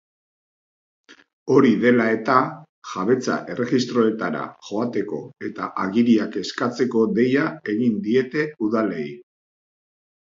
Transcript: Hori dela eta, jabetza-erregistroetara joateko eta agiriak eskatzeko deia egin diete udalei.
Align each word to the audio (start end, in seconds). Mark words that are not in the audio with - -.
Hori 1.55 1.73
dela 1.81 2.05
eta, 2.13 2.37
jabetza-erregistroetara 2.93 4.41
joateko 4.69 5.19
eta 5.49 5.67
agiriak 5.83 6.39
eskatzeko 6.45 7.03
deia 7.19 7.45
egin 7.75 8.01
diete 8.09 8.47
udalei. 8.69 9.05